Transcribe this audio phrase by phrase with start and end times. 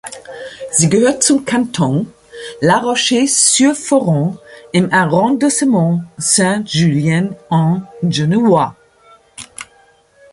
[0.71, 2.11] Sie gehört zum Kanton
[2.59, 4.39] La Roche-sur-Foron
[4.73, 8.75] im Arrondissement Saint-Julien-en-Genevois.